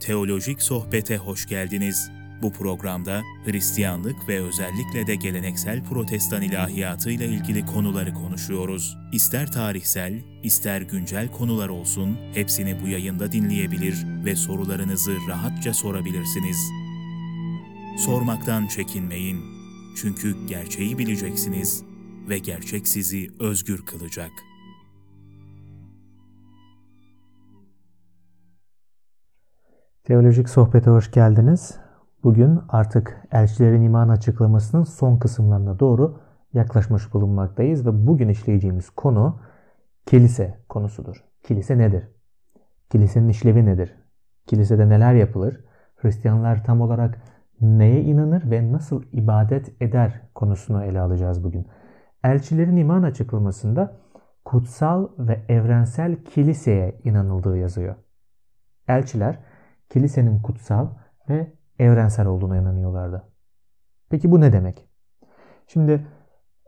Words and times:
Teolojik 0.00 0.62
Sohbete 0.62 1.16
hoş 1.16 1.46
geldiniz. 1.46 2.10
Bu 2.42 2.52
programda 2.52 3.22
Hristiyanlık 3.44 4.28
ve 4.28 4.40
özellikle 4.40 5.06
de 5.06 5.14
geleneksel 5.14 5.84
protestan 5.84 6.42
ilahiyatı 6.42 7.10
ile 7.10 7.26
ilgili 7.26 7.66
konuları 7.66 8.14
konuşuyoruz. 8.14 8.96
İster 9.12 9.52
tarihsel, 9.52 10.22
ister 10.42 10.80
güncel 10.80 11.28
konular 11.28 11.68
olsun, 11.68 12.18
hepsini 12.34 12.82
bu 12.82 12.88
yayında 12.88 13.32
dinleyebilir 13.32 14.06
ve 14.24 14.36
sorularınızı 14.36 15.16
rahatça 15.28 15.74
sorabilirsiniz. 15.74 16.58
Sormaktan 17.98 18.66
çekinmeyin. 18.66 19.40
Çünkü 19.96 20.46
gerçeği 20.46 20.98
bileceksiniz 20.98 21.82
ve 22.28 22.38
gerçek 22.38 22.88
sizi 22.88 23.30
özgür 23.40 23.86
kılacak. 23.86 24.32
Teolojik 30.06 30.48
sohbete 30.48 30.90
hoş 30.90 31.10
geldiniz. 31.10 31.80
Bugün 32.22 32.60
artık 32.68 33.22
elçilerin 33.32 33.82
iman 33.82 34.08
açıklamasının 34.08 34.82
son 34.82 35.16
kısımlarına 35.16 35.78
doğru 35.78 36.20
yaklaşmış 36.52 37.14
bulunmaktayız 37.14 37.86
ve 37.86 38.06
bugün 38.06 38.28
işleyeceğimiz 38.28 38.90
konu 38.90 39.40
kilise 40.06 40.58
konusudur. 40.68 41.24
Kilise 41.42 41.78
nedir? 41.78 42.08
Kilisenin 42.90 43.28
işlevi 43.28 43.66
nedir? 43.66 43.94
Kilisede 44.46 44.88
neler 44.88 45.14
yapılır? 45.14 45.64
Hristiyanlar 45.96 46.64
tam 46.64 46.80
olarak 46.80 47.18
neye 47.60 48.02
inanır 48.02 48.50
ve 48.50 48.72
nasıl 48.72 49.02
ibadet 49.12 49.82
eder 49.82 50.20
konusunu 50.34 50.84
ele 50.84 51.00
alacağız 51.00 51.44
bugün. 51.44 51.66
Elçilerin 52.24 52.76
iman 52.76 53.02
açıklamasında 53.02 53.96
kutsal 54.44 55.08
ve 55.18 55.44
evrensel 55.48 56.16
kiliseye 56.24 57.00
inanıldığı 57.04 57.58
yazıyor. 57.58 57.94
Elçiler 58.88 59.45
kilisenin 59.88 60.38
kutsal 60.38 60.88
ve 61.28 61.52
evrensel 61.78 62.26
olduğuna 62.26 62.56
inanıyorlardı. 62.56 63.22
Peki 64.10 64.30
bu 64.30 64.40
ne 64.40 64.52
demek? 64.52 64.88
Şimdi 65.66 66.06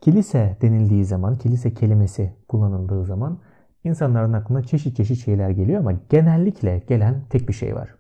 kilise 0.01 0.57
denildiği 0.63 1.05
zaman, 1.05 1.35
kilise 1.35 1.75
kelimesi 1.75 2.37
kullanıldığı 2.49 3.05
zaman 3.05 3.41
insanların 3.85 4.33
aklına 4.33 4.63
çeşit 4.63 4.97
çeşit 4.97 5.25
şeyler 5.25 5.51
geliyor 5.51 5.81
ama 5.81 5.93
genellikle 5.93 6.79
gelen 6.79 7.25
tek 7.31 7.49
bir 7.49 7.53
şey 7.53 7.75
var. 7.75 7.95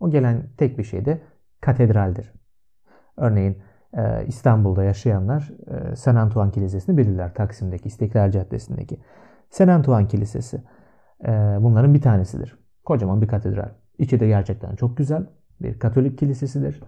O 0.00 0.10
gelen 0.10 0.48
tek 0.56 0.78
bir 0.78 0.84
şey 0.84 1.04
de 1.04 1.22
katedraldir. 1.60 2.32
Örneğin 3.16 3.58
e, 3.96 4.26
İstanbul'da 4.26 4.84
yaşayanlar 4.84 5.52
e, 5.66 5.96
San 5.96 6.16
Antoine 6.16 6.50
Kilisesi'ni 6.50 6.96
bilirler. 6.96 7.34
Taksim'deki, 7.34 7.88
İstiklal 7.88 8.30
Caddesi'ndeki. 8.30 9.00
San 9.50 9.68
Antoine 9.68 10.08
Kilisesi 10.08 10.62
e, 11.24 11.30
bunların 11.60 11.94
bir 11.94 12.00
tanesidir. 12.00 12.58
Kocaman 12.84 13.22
bir 13.22 13.28
katedral. 13.28 13.68
İçi 13.98 14.20
de 14.20 14.26
gerçekten 14.26 14.76
çok 14.76 14.96
güzel. 14.96 15.26
Bir 15.60 15.78
Katolik 15.78 16.18
kilisesidir. 16.18 16.80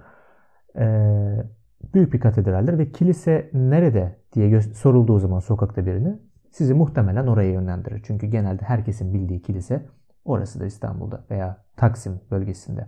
Ee, 0.76 1.44
büyük 1.94 2.12
bir 2.12 2.20
katedraldir 2.20 2.78
ve 2.78 2.92
kilise 2.92 3.50
nerede 3.52 4.18
diye 4.32 4.60
sorulduğu 4.60 5.18
zaman 5.18 5.38
sokakta 5.38 5.86
birini 5.86 6.18
sizi 6.50 6.74
muhtemelen 6.74 7.26
oraya 7.26 7.50
yönlendirir. 7.50 8.02
Çünkü 8.06 8.26
genelde 8.26 8.64
herkesin 8.64 9.14
bildiği 9.14 9.42
kilise 9.42 9.86
orası 10.24 10.60
da 10.60 10.66
İstanbul'da 10.66 11.24
veya 11.30 11.64
Taksim 11.76 12.20
bölgesinde. 12.30 12.86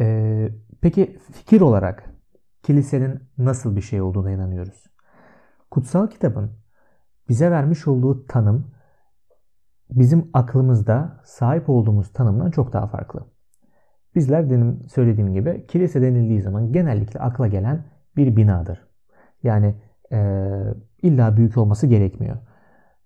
Ee, 0.00 0.48
peki 0.80 1.18
fikir 1.32 1.60
olarak 1.60 2.10
kilisenin 2.62 3.20
nasıl 3.38 3.76
bir 3.76 3.80
şey 3.80 4.00
olduğuna 4.00 4.30
inanıyoruz. 4.30 4.86
Kutsal 5.70 6.06
kitabın 6.06 6.52
bize 7.28 7.50
vermiş 7.50 7.88
olduğu 7.88 8.26
tanım 8.26 8.72
bizim 9.98 10.30
aklımızda 10.32 11.20
sahip 11.24 11.70
olduğumuz 11.70 12.12
tanımdan 12.12 12.50
çok 12.50 12.72
daha 12.72 12.86
farklı. 12.86 13.20
Bizler 14.14 14.50
benim 14.50 14.88
söylediğim 14.88 15.32
gibi 15.32 15.66
kilise 15.66 16.02
denildiği 16.02 16.42
zaman 16.42 16.72
genellikle 16.72 17.20
akla 17.20 17.46
gelen 17.46 17.84
bir 18.16 18.36
binadır. 18.36 18.88
Yani 19.42 19.74
e, 20.12 20.38
illa 21.02 21.36
büyük 21.36 21.56
olması 21.56 21.86
gerekmiyor. 21.86 22.36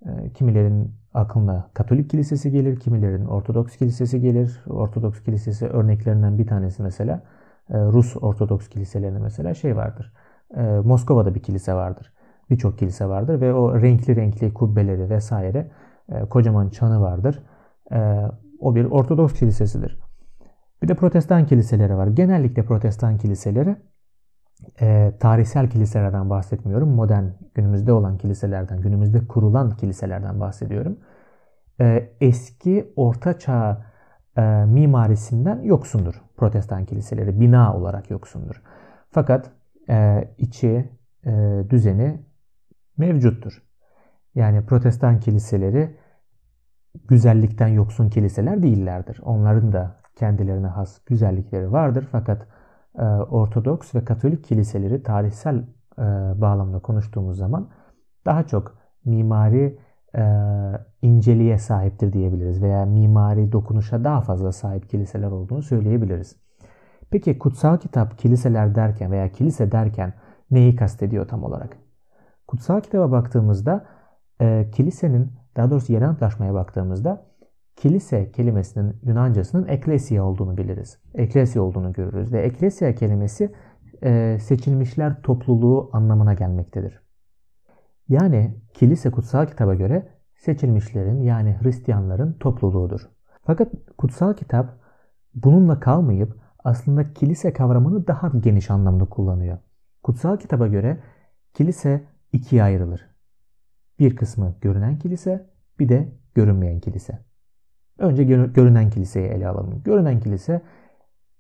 E, 0.06 0.32
kimilerin 0.32 0.94
aklına 1.14 1.70
Katolik 1.74 2.10
kilisesi 2.10 2.50
gelir, 2.50 2.80
kimilerin 2.80 3.24
Ortodoks 3.24 3.76
kilisesi 3.76 4.20
gelir. 4.20 4.64
Ortodoks 4.66 5.22
kilisesi 5.22 5.66
örneklerinden 5.66 6.38
bir 6.38 6.47
tanesi 6.47 6.82
mesela 6.82 7.22
e, 7.70 7.78
Rus 7.78 8.16
Ortodoks 8.16 8.68
kiliselerinde 8.68 9.18
mesela 9.18 9.54
şey 9.54 9.76
vardır. 9.76 10.12
E, 10.56 10.62
Moskova'da 10.62 11.34
bir 11.34 11.41
kilise 11.41 11.74
vardır. 11.74 12.12
Birçok 12.50 12.78
kilise 12.78 13.08
vardır 13.08 13.41
ve 13.41 13.54
o 13.54 13.82
renkli 13.82 14.16
renkli 14.16 14.54
kubbeleri 14.54 15.10
vesaire 15.10 15.70
e, 16.08 16.20
kocaman 16.20 16.68
çanı 16.68 17.00
vardır. 17.00 17.42
E, 17.92 18.22
o 18.60 18.74
bir 18.74 18.84
Ortodoks 18.84 19.32
kilisesidir. 19.32 19.98
Bir 20.82 20.88
de 20.88 20.94
protestan 20.94 21.46
kiliseleri 21.46 21.96
var. 21.96 22.06
Genellikle 22.06 22.64
protestan 22.64 23.18
kiliseleri 23.18 23.76
e, 24.80 25.12
tarihsel 25.20 25.70
kiliselerden 25.70 26.30
bahsetmiyorum. 26.30 26.88
Modern 26.88 27.24
günümüzde 27.54 27.92
olan 27.92 28.18
kiliselerden, 28.18 28.80
günümüzde 28.80 29.26
kurulan 29.26 29.70
kiliselerden 29.70 30.40
bahsediyorum. 30.40 30.98
Eski 32.20 32.92
orta 32.96 33.38
çağ 33.38 33.86
e, 34.36 34.42
mimarisinden 34.66 35.62
yoksundur 35.62 36.22
protestan 36.36 36.84
kiliseleri. 36.84 37.40
Bina 37.40 37.76
olarak 37.76 38.10
yoksundur. 38.10 38.62
Fakat 39.10 39.50
içi, 40.38 40.90
düzeni 41.70 42.20
mevcuttur. 42.96 43.62
Yani 44.36 44.66
protestan 44.66 45.20
kiliseleri 45.20 45.97
güzellikten 47.08 47.69
yoksun 47.69 48.08
kiliseler 48.08 48.62
değillerdir. 48.62 49.20
Onların 49.24 49.72
da 49.72 49.97
kendilerine 50.16 50.66
has 50.66 50.98
güzellikleri 51.06 51.72
vardır. 51.72 52.08
Fakat 52.12 52.47
e, 52.98 53.02
Ortodoks 53.04 53.94
ve 53.94 54.04
Katolik 54.04 54.44
kiliseleri 54.44 55.02
tarihsel 55.02 55.56
e, 55.98 56.02
bağlamda 56.41 56.78
konuştuğumuz 56.78 57.38
zaman 57.38 57.69
daha 58.26 58.47
çok 58.47 58.78
mimari 59.04 59.78
e, 60.16 60.22
inceliğe 61.03 61.58
sahiptir 61.58 62.12
diyebiliriz 62.12 62.62
veya 62.62 62.84
mimari 62.84 63.53
dokunuşa 63.53 64.04
daha 64.04 64.20
fazla 64.20 64.53
sahip 64.53 64.91
kiliseler 64.91 65.30
olduğunu 65.30 65.62
söyleyebiliriz. 65.62 66.36
Peki 67.10 67.38
kutsal 67.38 67.76
kitap 67.78 68.18
kiliseler 68.18 68.74
derken 68.74 69.12
veya 69.12 69.32
kilise 69.32 69.72
derken 69.72 70.12
neyi 70.50 70.76
kastediyor 70.76 71.28
tam 71.28 71.44
olarak? 71.44 71.76
Kutsal 72.47 72.80
kitaba 72.80 73.10
baktığımızda 73.10 73.95
e, 74.41 74.70
kilisenin 74.72 75.32
daha 75.56 75.70
doğrusu 75.70 75.92
yeni 75.92 76.06
antlaşmaya 76.06 76.54
baktığımızda 76.54 77.26
kilise 77.76 78.32
kelimesinin 78.32 78.97
Yunancasının 79.02 79.69
eklesia 79.69 80.24
olduğunu 80.24 80.56
biliriz. 80.56 80.98
Eklesia 81.14 81.62
olduğunu 81.62 81.92
görürüz 81.92 82.32
ve 82.32 82.42
eklesia 82.42 82.94
kelimesi 82.94 83.52
e, 84.02 84.38
seçilmişler 84.41 85.22
topluluğu 85.22 85.91
anlamına 85.92 86.34
gelmektedir. 86.34 87.00
Yani 88.08 88.56
kilise 88.74 89.10
kutsal 89.10 89.47
kitaba 89.47 89.74
göre 89.74 90.08
seçilmişlerin 90.36 91.22
yani 91.22 91.56
Hristiyanların 91.62 92.32
topluluğudur. 92.32 93.00
Fakat 93.42 93.72
kutsal 93.98 94.34
kitap 94.34 94.78
bununla 95.34 95.80
kalmayıp 95.80 96.36
aslında 96.64 97.12
kilise 97.12 97.53
kavramını 97.53 98.06
daha 98.06 98.28
geniş 98.28 98.70
anlamda 98.70 99.04
kullanıyor. 99.04 99.58
Kutsal 100.03 100.36
kitaba 100.36 100.66
göre 100.66 101.03
kilise 101.54 102.04
ikiye 102.32 102.62
ayrılır. 102.62 103.16
Bir 103.98 104.16
kısmı 104.16 104.54
görünen 104.60 104.98
kilise, 104.98 105.50
bir 105.78 105.88
de 105.88 106.12
görünmeyen 106.34 106.80
kilise. 106.80 107.18
Önce 107.98 108.24
görünen 108.24 108.90
kiliseyi 108.90 109.26
ele 109.26 109.48
alalım. 109.48 109.82
Görünen 109.84 110.20
kilise 110.20 110.62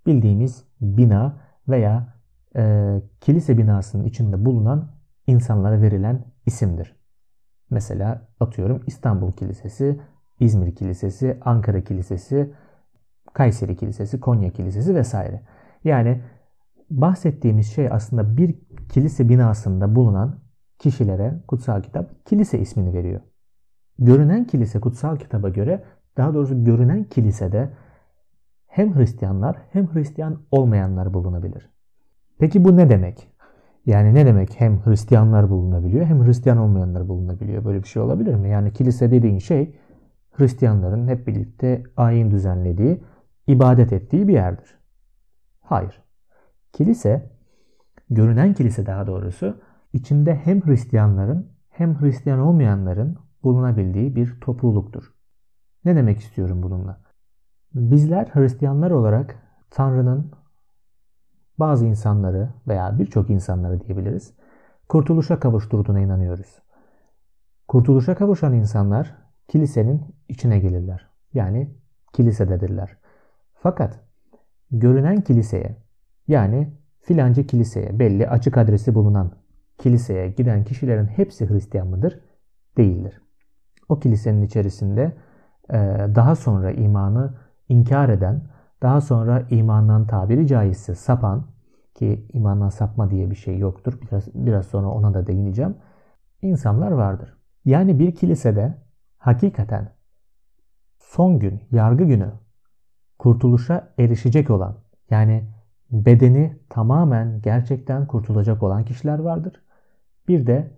bildiğimiz 0.06 0.64
bina 0.80 1.40
veya 1.68 2.14
e, 2.56 2.92
kilise 3.20 3.58
binasının 3.58 4.04
içinde 4.04 4.44
bulunan 4.44 4.90
insanlara 5.26 5.82
verilen 5.82 6.24
isimdir. 6.46 6.96
Mesela 7.70 8.28
atıyorum 8.40 8.82
İstanbul 8.86 9.32
Kilisesi, 9.32 10.00
İzmir 10.40 10.74
Kilisesi, 10.74 11.38
Ankara 11.44 11.84
Kilisesi, 11.84 12.54
Kayseri 13.32 13.76
Kilisesi, 13.76 14.20
Konya 14.20 14.50
Kilisesi 14.50 14.94
vesaire. 14.94 15.42
Yani 15.84 16.22
bahsettiğimiz 16.90 17.66
şey 17.66 17.88
aslında 17.90 18.36
bir 18.36 18.58
kilise 18.88 19.28
binasında 19.28 19.94
bulunan 19.94 20.38
kişilere 20.78 21.34
kutsal 21.48 21.82
kitap 21.82 22.26
kilise 22.26 22.58
ismini 22.58 22.92
veriyor. 22.94 23.20
Görünen 23.98 24.44
kilise 24.44 24.80
kutsal 24.80 25.16
kitaba 25.16 25.48
göre 25.48 25.84
daha 26.16 26.34
doğrusu 26.34 26.64
görünen 26.64 27.04
kilisede 27.04 27.70
hem 28.66 28.96
Hristiyanlar 28.96 29.56
hem 29.70 29.94
Hristiyan 29.94 30.42
olmayanlar 30.50 31.14
bulunabilir. 31.14 31.70
Peki 32.38 32.64
bu 32.64 32.76
ne 32.76 32.90
demek? 32.90 33.28
Yani 33.86 34.14
ne 34.14 34.26
demek 34.26 34.60
hem 34.60 34.86
Hristiyanlar 34.86 35.50
bulunabiliyor 35.50 36.06
hem 36.06 36.26
Hristiyan 36.26 36.58
olmayanlar 36.58 37.08
bulunabiliyor? 37.08 37.64
Böyle 37.64 37.82
bir 37.82 37.88
şey 37.88 38.02
olabilir 38.02 38.34
mi? 38.34 38.48
Yani 38.50 38.72
kilise 38.72 39.10
dediğin 39.10 39.38
şey 39.38 39.78
Hristiyanların 40.32 41.08
hep 41.08 41.26
birlikte 41.26 41.82
ayin 41.96 42.30
düzenlediği, 42.30 43.02
ibadet 43.46 43.92
ettiği 43.92 44.28
bir 44.28 44.32
yerdir. 44.32 44.78
Hayır. 45.60 46.02
Kilise, 46.72 47.30
görünen 48.10 48.54
kilise 48.54 48.86
daha 48.86 49.06
doğrusu, 49.06 49.60
içinde 49.96 50.34
hem 50.34 50.66
Hristiyanların 50.66 51.52
hem 51.68 52.00
Hristiyan 52.00 52.38
olmayanların 52.38 53.16
bulunabildiği 53.42 54.16
bir 54.16 54.40
topluluktur. 54.40 55.14
Ne 55.84 55.96
demek 55.96 56.18
istiyorum 56.18 56.62
bununla? 56.62 57.00
Bizler 57.74 58.26
Hristiyanlar 58.26 58.90
olarak 58.90 59.42
Tanrı'nın 59.70 60.32
bazı 61.58 61.86
insanları 61.86 62.48
veya 62.68 62.98
birçok 62.98 63.30
insanları 63.30 63.80
diyebiliriz 63.80 64.34
kurtuluşa 64.88 65.40
kavuşturduğuna 65.40 66.00
inanıyoruz. 66.00 66.62
Kurtuluşa 67.68 68.14
kavuşan 68.14 68.54
insanlar 68.54 69.16
kilisenin 69.48 70.14
içine 70.28 70.58
gelirler. 70.58 71.10
Yani 71.34 71.74
kilisededirler. 72.12 72.96
Fakat 73.54 74.00
görünen 74.70 75.20
kiliseye 75.20 75.76
yani 76.28 76.72
filancı 77.00 77.46
kiliseye 77.46 77.98
belli 77.98 78.28
açık 78.28 78.56
adresi 78.58 78.94
bulunan 78.94 79.32
kiliseye 79.78 80.28
giden 80.28 80.64
kişilerin 80.64 81.06
hepsi 81.06 81.50
Hristiyan 81.50 81.88
mıdır? 81.88 82.20
Değildir. 82.76 83.22
O 83.88 83.98
kilisenin 83.98 84.42
içerisinde 84.42 85.16
daha 86.14 86.34
sonra 86.34 86.70
imanı 86.70 87.34
inkar 87.68 88.08
eden, 88.08 88.42
daha 88.82 89.00
sonra 89.00 89.46
imandan 89.50 90.06
tabiri 90.06 90.46
caizse 90.46 90.94
sapan 90.94 91.46
ki 91.94 92.26
imandan 92.32 92.68
sapma 92.68 93.10
diye 93.10 93.30
bir 93.30 93.36
şey 93.36 93.58
yoktur. 93.58 93.98
Biraz, 94.02 94.34
biraz 94.34 94.66
sonra 94.66 94.88
ona 94.88 95.14
da 95.14 95.26
değineceğim. 95.26 95.76
İnsanlar 96.42 96.90
vardır. 96.90 97.36
Yani 97.64 97.98
bir 97.98 98.14
kilisede 98.14 98.74
hakikaten 99.18 99.92
son 100.98 101.38
gün, 101.38 101.62
yargı 101.70 102.04
günü 102.04 102.30
kurtuluşa 103.18 103.88
erişecek 103.98 104.50
olan 104.50 104.76
yani 105.10 105.48
bedeni 105.90 106.58
tamamen 106.68 107.40
gerçekten 107.42 108.06
kurtulacak 108.06 108.62
olan 108.62 108.84
kişiler 108.84 109.18
vardır. 109.18 109.62
Bir 110.28 110.46
de 110.46 110.70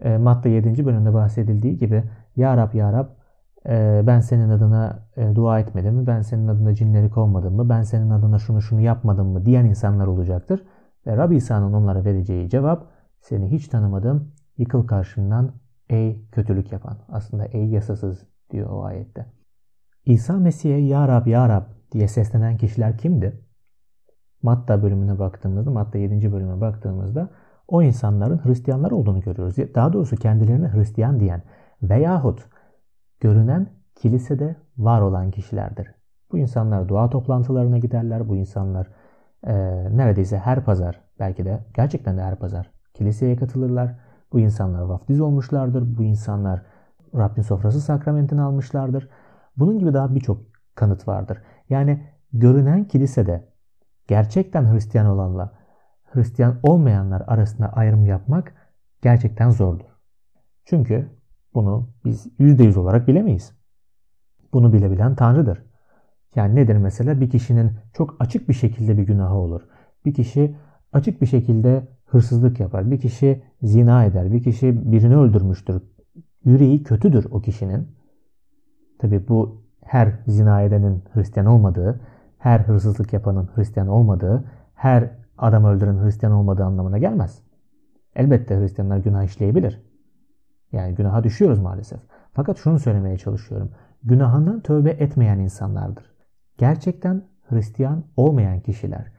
e, 0.00 0.18
madde 0.18 0.48
7. 0.48 0.86
bölümde 0.86 1.14
bahsedildiği 1.14 1.78
gibi 1.78 2.04
Ya 2.36 2.56
Rab 2.56 2.74
Ya 2.74 2.92
Rab 2.92 3.06
e, 3.68 4.02
ben 4.06 4.20
senin 4.20 4.48
adına 4.48 5.08
e, 5.16 5.34
dua 5.34 5.60
etmedim 5.60 5.94
mi? 5.94 6.06
Ben 6.06 6.22
senin 6.22 6.48
adına 6.48 6.74
cinleri 6.74 7.10
kovmadım 7.10 7.54
mı? 7.56 7.68
Ben 7.68 7.82
senin 7.82 8.10
adına 8.10 8.38
şunu 8.38 8.62
şunu 8.62 8.80
yapmadım 8.80 9.28
mı? 9.28 9.46
diyen 9.46 9.64
insanlar 9.64 10.06
olacaktır. 10.06 10.64
Ve 11.06 11.16
Rab 11.16 11.30
İsa'nın 11.30 11.72
onlara 11.72 12.04
vereceği 12.04 12.48
cevap 12.48 12.86
seni 13.20 13.50
hiç 13.50 13.68
tanımadım. 13.68 14.32
Yıkıl 14.58 14.86
karşımdan 14.86 15.52
ey 15.88 16.26
kötülük 16.32 16.72
yapan. 16.72 16.98
Aslında 17.08 17.44
ey 17.44 17.66
yasasız 17.68 18.26
diyor 18.50 18.70
o 18.70 18.84
ayette. 18.84 19.26
İsa 20.04 20.36
Mesih'e 20.36 20.78
Ya 20.78 21.08
Rab 21.08 21.26
Ya 21.26 21.48
Rab 21.48 21.64
diye 21.92 22.08
seslenen 22.08 22.56
kişiler 22.56 22.98
kimdi? 22.98 23.40
Matta 24.42 24.82
bölümüne 24.82 25.18
baktığımızda, 25.18 25.70
Matta 25.70 25.98
7. 25.98 26.32
bölüme 26.32 26.60
baktığımızda 26.60 27.30
o 27.68 27.82
insanların 27.82 28.44
Hristiyanlar 28.44 28.90
olduğunu 28.90 29.20
görüyoruz. 29.20 29.56
Daha 29.74 29.92
doğrusu 29.92 30.16
kendilerine 30.16 30.72
Hristiyan 30.72 31.20
diyen 31.20 31.42
veyahut 31.82 32.48
görünen 33.20 33.66
kilisede 33.94 34.56
var 34.78 35.00
olan 35.00 35.30
kişilerdir. 35.30 35.94
Bu 36.32 36.38
insanlar 36.38 36.88
dua 36.88 37.10
toplantılarına 37.10 37.78
giderler. 37.78 38.28
Bu 38.28 38.36
insanlar 38.36 38.88
e, 39.46 39.54
neredeyse 39.96 40.38
her 40.38 40.64
pazar 40.64 41.00
belki 41.18 41.44
de 41.44 41.64
gerçekten 41.74 42.16
de 42.16 42.22
her 42.22 42.36
pazar 42.36 42.70
kiliseye 42.94 43.36
katılırlar. 43.36 43.94
Bu 44.32 44.40
insanlar 44.40 44.82
vaftiz 44.82 45.20
olmuşlardır. 45.20 45.98
Bu 45.98 46.02
insanlar 46.02 46.62
Rabbin 47.14 47.42
sofrası 47.42 47.80
sakramentini 47.80 48.42
almışlardır. 48.42 49.08
Bunun 49.56 49.78
gibi 49.78 49.94
daha 49.94 50.14
birçok 50.14 50.42
kanıt 50.74 51.08
vardır. 51.08 51.38
Yani 51.68 52.06
görünen 52.32 52.84
kilisede 52.84 53.48
gerçekten 54.08 54.72
Hristiyan 54.72 55.06
olanla 55.06 55.52
Hristiyan 56.12 56.58
olmayanlar 56.62 57.22
arasında 57.26 57.72
ayrım 57.72 58.06
yapmak 58.06 58.54
gerçekten 59.02 59.50
zordur. 59.50 59.86
Çünkü 60.64 61.10
bunu 61.54 61.88
biz 62.04 62.26
%100 62.38 62.78
olarak 62.78 63.08
bilemeyiz. 63.08 63.52
Bunu 64.52 64.72
bilebilen 64.72 65.14
Tanrı'dır. 65.14 65.62
Yani 66.34 66.54
nedir 66.54 66.76
mesela? 66.76 67.20
Bir 67.20 67.30
kişinin 67.30 67.72
çok 67.92 68.16
açık 68.20 68.48
bir 68.48 68.54
şekilde 68.54 68.98
bir 68.98 69.02
günahı 69.02 69.34
olur. 69.34 69.62
Bir 70.04 70.14
kişi 70.14 70.56
açık 70.92 71.20
bir 71.20 71.26
şekilde 71.26 71.88
hırsızlık 72.06 72.60
yapar. 72.60 72.90
Bir 72.90 73.00
kişi 73.00 73.42
zina 73.62 74.04
eder. 74.04 74.32
Bir 74.32 74.42
kişi 74.42 74.92
birini 74.92 75.16
öldürmüştür. 75.16 75.82
Yüreği 76.44 76.82
kötüdür 76.82 77.26
o 77.30 77.40
kişinin. 77.40 77.88
Tabi 78.98 79.28
bu 79.28 79.62
her 79.84 80.12
zina 80.26 80.62
edenin 80.62 81.04
Hristiyan 81.12 81.46
olmadığı, 81.46 82.00
her 82.38 82.60
hırsızlık 82.60 83.12
yapanın 83.12 83.50
Hristiyan 83.54 83.88
olmadığı, 83.88 84.44
her 84.74 85.10
adam 85.42 85.64
öldüren 85.64 86.04
Hristiyan 86.04 86.32
olmadığı 86.32 86.64
anlamına 86.64 86.98
gelmez. 86.98 87.42
Elbette 88.14 88.58
Hristiyanlar 88.60 88.96
günah 88.96 89.24
işleyebilir. 89.24 89.82
Yani 90.72 90.94
günaha 90.94 91.24
düşüyoruz 91.24 91.58
maalesef. 91.58 92.00
Fakat 92.32 92.58
şunu 92.58 92.78
söylemeye 92.78 93.18
çalışıyorum. 93.18 93.70
Günahından 94.02 94.60
tövbe 94.60 94.90
etmeyen 94.90 95.38
insanlardır. 95.38 96.12
Gerçekten 96.58 97.22
Hristiyan 97.48 98.04
olmayan 98.16 98.60
kişiler 98.60 99.12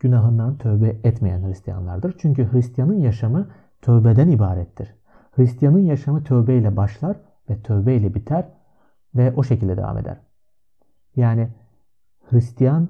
günahından 0.00 0.58
tövbe 0.58 0.88
etmeyen 1.04 1.48
Hristiyanlardır. 1.48 2.14
Çünkü 2.18 2.52
Hristiyanın 2.52 2.98
yaşamı 2.98 3.48
tövbeden 3.82 4.28
ibarettir. 4.28 4.94
Hristiyanın 5.32 5.78
yaşamı 5.78 6.24
tövbeyle 6.24 6.76
başlar 6.76 7.16
ve 7.50 7.62
tövbeyle 7.62 8.14
biter 8.14 8.48
ve 9.14 9.32
o 9.36 9.42
şekilde 9.42 9.76
devam 9.76 9.98
eder. 9.98 10.20
Yani 11.16 11.48
Hristiyan 12.30 12.88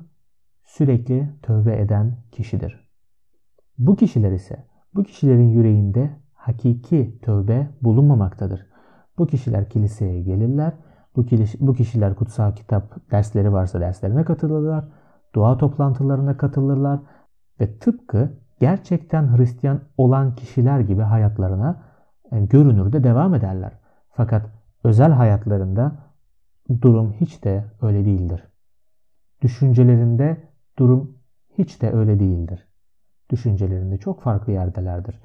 sürekli 0.64 1.30
tövbe 1.42 1.80
eden 1.80 2.16
kişidir. 2.32 2.79
Bu 3.80 3.96
kişiler 3.96 4.32
ise 4.32 4.64
bu 4.94 5.02
kişilerin 5.02 5.48
yüreğinde 5.48 6.10
hakiki 6.34 7.18
tövbe 7.22 7.68
bulunmamaktadır. 7.82 8.66
Bu 9.18 9.26
kişiler 9.26 9.68
kiliseye 9.68 10.22
gelirler. 10.22 10.72
Bu, 11.16 11.26
bu 11.60 11.74
kişiler 11.74 12.14
kutsal 12.14 12.54
kitap 12.54 13.10
dersleri 13.10 13.52
varsa 13.52 13.80
derslerine 13.80 14.24
katılırlar. 14.24 14.84
Dua 15.34 15.58
toplantılarına 15.58 16.36
katılırlar. 16.36 17.00
Ve 17.60 17.78
tıpkı 17.78 18.32
gerçekten 18.60 19.36
Hristiyan 19.36 19.80
olan 19.96 20.34
kişiler 20.34 20.80
gibi 20.80 21.02
hayatlarına 21.02 21.82
yani 22.32 22.42
e, 22.44 22.46
görünürde 22.46 23.04
devam 23.04 23.34
ederler. 23.34 23.72
Fakat 24.10 24.46
özel 24.84 25.12
hayatlarında 25.12 25.92
durum 26.82 27.12
hiç 27.12 27.44
de 27.44 27.64
öyle 27.82 28.04
değildir. 28.04 28.48
Düşüncelerinde 29.42 30.36
durum 30.78 31.18
hiç 31.58 31.82
de 31.82 31.92
öyle 31.92 32.20
değildir. 32.20 32.69
Düşüncelerinde 33.30 33.98
çok 33.98 34.22
farklı 34.22 34.52
yerdelerdir. 34.52 35.20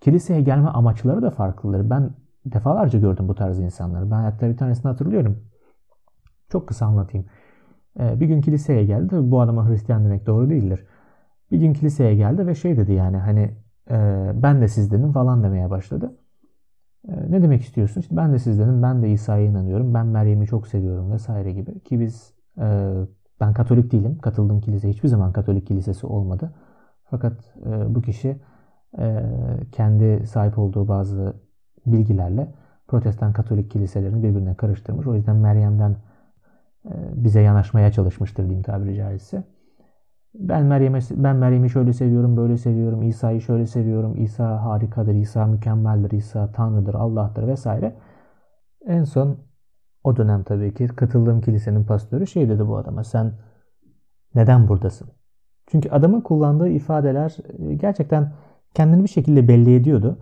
Kiliseye 0.00 0.40
gelme 0.40 0.68
amaçları 0.68 1.22
da 1.22 1.30
farklıdır. 1.30 1.90
Ben 1.90 2.10
defalarca 2.46 2.98
gördüm 2.98 3.28
bu 3.28 3.34
tarz 3.34 3.58
insanları. 3.58 4.10
Ben 4.10 4.22
hatta 4.22 4.48
bir 4.48 4.56
tanesini 4.56 4.90
hatırlıyorum. 4.90 5.44
Çok 6.48 6.68
kısa 6.68 6.86
anlatayım. 6.86 7.26
Ee, 8.00 8.20
bir 8.20 8.26
gün 8.26 8.40
kiliseye 8.40 8.84
geldi. 8.84 9.08
Tabii 9.08 9.30
bu 9.30 9.40
adama 9.40 9.68
Hristiyan 9.68 10.04
demek 10.04 10.26
doğru 10.26 10.50
değildir. 10.50 10.86
Bir 11.50 11.58
gün 11.58 11.72
kiliseye 11.72 12.14
geldi 12.14 12.46
ve 12.46 12.54
şey 12.54 12.76
dedi 12.76 12.92
yani 12.92 13.16
hani 13.16 13.56
e, 13.90 14.30
ben 14.34 14.60
de 14.60 14.68
sizdenim 14.68 15.12
falan 15.12 15.42
demeye 15.42 15.70
başladı. 15.70 16.14
E, 17.08 17.30
ne 17.30 17.42
demek 17.42 17.62
istiyorsun? 17.62 18.00
İşte 18.00 18.16
ben 18.16 18.32
de 18.32 18.38
sizdenim, 18.38 18.82
ben 18.82 19.02
de 19.02 19.10
İsa'ya 19.10 19.44
inanıyorum, 19.46 19.94
ben 19.94 20.06
Meryem'i 20.06 20.46
çok 20.46 20.66
seviyorum 20.66 21.12
vesaire 21.12 21.52
gibi. 21.52 21.80
Ki 21.80 22.00
biz 22.00 22.34
e, 22.58 22.92
ben 23.40 23.52
Katolik 23.54 23.92
değilim. 23.92 24.18
Katıldığım 24.18 24.60
kilise 24.60 24.88
hiçbir 24.88 25.08
zaman 25.08 25.32
Katolik 25.32 25.66
kilisesi 25.66 26.06
olmadı. 26.06 26.54
Fakat 27.10 27.54
bu 27.88 28.02
kişi 28.02 28.40
e, 28.98 29.22
kendi 29.72 30.26
sahip 30.26 30.58
olduğu 30.58 30.88
bazı 30.88 31.36
bilgilerle 31.86 32.54
protestan 32.88 33.32
katolik 33.32 33.70
kiliselerini 33.70 34.22
birbirine 34.22 34.54
karıştırmış. 34.54 35.06
O 35.06 35.14
yüzden 35.14 35.36
Meryem'den 35.36 35.96
e, 36.86 36.92
bize 37.14 37.40
yanaşmaya 37.40 37.92
çalışmıştır 37.92 38.44
diyeyim 38.44 38.62
tabiri 38.62 38.96
caizse. 38.96 39.44
Ben 40.34 40.64
Meryem'i 40.64 40.98
ben 41.10 41.36
Meryem'i 41.36 41.70
şöyle 41.70 41.92
seviyorum, 41.92 42.36
böyle 42.36 42.56
seviyorum. 42.56 43.02
İsa'yı 43.02 43.40
şöyle 43.40 43.66
seviyorum. 43.66 44.16
İsa 44.16 44.64
harikadır, 44.64 45.14
İsa 45.14 45.46
mükemmeldir, 45.46 46.10
İsa 46.10 46.52
Tanrı'dır, 46.52 46.94
Allah'tır 46.94 47.46
vesaire. 47.46 47.96
En 48.86 49.04
son 49.04 49.38
o 50.04 50.16
dönem 50.16 50.42
tabii 50.42 50.74
ki 50.74 50.86
katıldığım 50.86 51.40
kilisenin 51.40 51.84
pastörü 51.84 52.26
şey 52.26 52.48
dedi 52.48 52.68
bu 52.68 52.76
adama. 52.76 53.04
Sen 53.04 53.32
neden 54.34 54.68
buradasın? 54.68 55.08
Çünkü 55.66 55.90
adamın 55.90 56.20
kullandığı 56.20 56.68
ifadeler 56.68 57.36
e, 57.58 57.74
gerçekten 57.74 58.32
kendini 58.74 59.02
bir 59.02 59.08
şekilde 59.08 59.48
belli 59.48 59.74
ediyordu. 59.74 60.18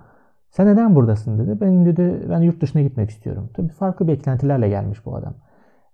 Sen 0.50 0.66
neden 0.66 0.94
buradasın 0.94 1.38
dedi. 1.38 1.60
Ben 1.60 1.86
dedi 1.86 2.26
ben 2.30 2.40
yurt 2.40 2.60
dışına 2.60 2.82
gitmek 2.82 3.10
istiyorum. 3.10 3.50
Tabii 3.54 3.68
farklı 3.68 4.08
beklentilerle 4.08 4.68
gelmiş 4.68 5.06
bu 5.06 5.16
adam. 5.16 5.34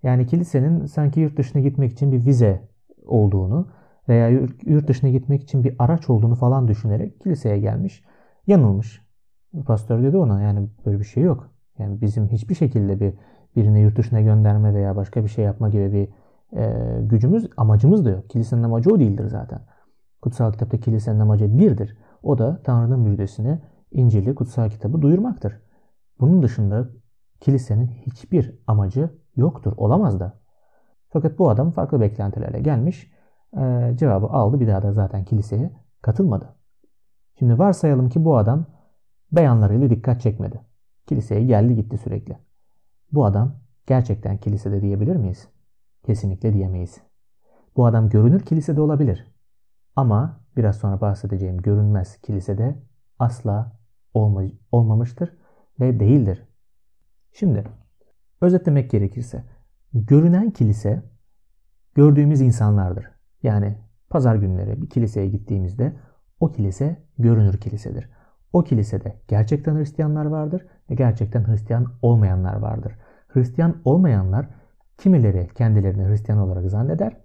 Yani 0.03 0.27
kilisenin 0.27 0.85
sanki 0.85 1.19
yurt 1.19 1.37
dışına 1.37 1.61
gitmek 1.61 1.91
için 1.91 2.11
bir 2.11 2.25
vize 2.25 2.61
olduğunu 3.05 3.67
veya 4.09 4.29
yurt 4.65 4.87
dışına 4.87 5.09
gitmek 5.09 5.43
için 5.43 5.63
bir 5.63 5.75
araç 5.79 6.09
olduğunu 6.09 6.35
falan 6.35 6.67
düşünerek 6.67 7.21
kiliseye 7.21 7.59
gelmiş. 7.59 8.03
Yanılmış. 8.47 9.01
Pastör 9.65 10.03
dedi 10.03 10.17
ona 10.17 10.41
yani 10.41 10.69
böyle 10.85 10.99
bir 10.99 11.05
şey 11.05 11.23
yok. 11.23 11.51
Yani 11.79 12.01
bizim 12.01 12.27
hiçbir 12.27 12.55
şekilde 12.55 12.99
bir 12.99 13.13
birini 13.55 13.81
yurt 13.81 13.97
dışına 13.97 14.21
gönderme 14.21 14.73
veya 14.73 14.95
başka 14.95 15.23
bir 15.23 15.29
şey 15.29 15.45
yapma 15.45 15.69
gibi 15.69 15.93
bir 15.93 16.09
e, 16.55 16.97
gücümüz, 17.01 17.47
amacımız 17.57 18.05
da 18.05 18.09
yok. 18.09 18.29
Kilisenin 18.29 18.63
amacı 18.63 18.89
o 18.89 18.99
değildir 18.99 19.27
zaten. 19.27 19.59
Kutsal 20.21 20.51
kitapta 20.51 20.79
kilisenin 20.79 21.19
amacı 21.19 21.57
birdir. 21.57 21.97
O 22.23 22.37
da 22.37 22.61
Tanrı'nın 22.63 22.99
müjdesini 22.99 23.59
İncil'i, 23.91 24.35
kutsal 24.35 24.69
kitabı 24.69 25.01
duyurmaktır. 25.01 25.61
Bunun 26.19 26.43
dışında 26.43 26.89
kilisenin 27.39 27.87
hiçbir 27.87 28.59
amacı 28.67 29.09
yoktur, 29.35 29.73
olamaz 29.77 30.19
da. 30.19 30.39
Fakat 31.09 31.39
bu 31.39 31.49
adam 31.49 31.71
farklı 31.71 32.01
beklentilerle 32.01 32.59
gelmiş. 32.59 33.11
E, 33.57 33.91
cevabı 33.95 34.25
aldı. 34.25 34.59
Bir 34.59 34.67
daha 34.67 34.81
da 34.81 34.93
zaten 34.93 35.25
kiliseye 35.25 35.71
katılmadı. 36.01 36.55
Şimdi 37.39 37.59
varsayalım 37.59 38.09
ki 38.09 38.25
bu 38.25 38.37
adam 38.37 38.65
beyanlarıyla 39.31 39.89
dikkat 39.89 40.21
çekmedi. 40.21 40.61
Kiliseye 41.07 41.43
geldi 41.43 41.75
gitti 41.75 41.97
sürekli. 41.97 42.37
Bu 43.11 43.25
adam 43.25 43.55
gerçekten 43.87 44.37
kilisede 44.37 44.81
diyebilir 44.81 45.15
miyiz? 45.15 45.47
Kesinlikle 46.03 46.53
diyemeyiz. 46.53 47.01
Bu 47.75 47.85
adam 47.85 48.09
görünür 48.09 48.39
kilisede 48.39 48.81
olabilir. 48.81 49.27
Ama 49.95 50.41
biraz 50.57 50.75
sonra 50.75 51.01
bahsedeceğim 51.01 51.57
görünmez 51.57 52.17
kilisede 52.21 52.83
asla 53.19 53.79
olma, 54.13 54.43
olmamıştır 54.71 55.37
ve 55.79 55.99
değildir. 55.99 56.47
Şimdi 57.31 57.63
özetlemek 58.41 58.91
gerekirse 58.91 59.43
görünen 59.93 60.51
kilise 60.51 61.03
gördüğümüz 61.95 62.41
insanlardır. 62.41 63.11
Yani 63.43 63.77
pazar 64.09 64.35
günleri 64.35 64.81
bir 64.81 64.89
kiliseye 64.89 65.27
gittiğimizde 65.27 65.95
o 66.39 66.51
kilise 66.51 67.03
görünür 67.17 67.57
kilisedir. 67.57 68.09
O 68.53 68.63
kilisede 68.63 69.21
gerçekten 69.27 69.75
Hristiyanlar 69.75 70.25
vardır 70.25 70.67
ve 70.89 70.95
gerçekten 70.95 71.47
Hristiyan 71.47 71.93
olmayanlar 72.01 72.55
vardır. 72.55 72.95
Hristiyan 73.27 73.81
olmayanlar 73.85 74.49
kimileri 75.01 75.47
kendilerini 75.55 76.07
Hristiyan 76.07 76.39
olarak 76.39 76.69
zanneder, 76.69 77.17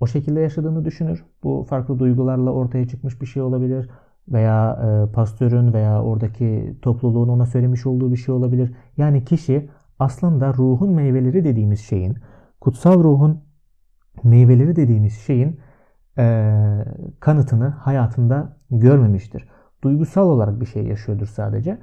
o 0.00 0.06
şekilde 0.06 0.40
yaşadığını 0.40 0.84
düşünür. 0.84 1.24
Bu 1.42 1.66
farklı 1.68 1.98
duygularla 1.98 2.50
ortaya 2.50 2.88
çıkmış 2.88 3.20
bir 3.20 3.26
şey 3.26 3.42
olabilir 3.42 3.90
veya 4.28 4.72
e, 4.72 5.12
pastörün 5.12 5.72
veya 5.72 6.02
oradaki 6.02 6.76
topluluğun 6.82 7.28
ona 7.28 7.46
söylemiş 7.46 7.86
olduğu 7.86 8.12
bir 8.12 8.16
şey 8.16 8.34
olabilir. 8.34 8.74
Yani 8.96 9.24
kişi 9.24 9.70
aslında 9.98 10.54
ruhun 10.54 10.90
meyveleri 10.90 11.44
dediğimiz 11.44 11.80
şeyin, 11.80 12.16
kutsal 12.60 13.04
ruhun 13.04 13.40
meyveleri 14.24 14.76
dediğimiz 14.76 15.18
şeyin 15.18 15.60
e, 16.18 16.54
kanıtını 17.20 17.68
hayatında 17.68 18.56
görmemiştir. 18.70 19.48
Duygusal 19.82 20.28
olarak 20.28 20.60
bir 20.60 20.66
şey 20.66 20.86
yaşıyordur 20.86 21.26
sadece 21.26 21.78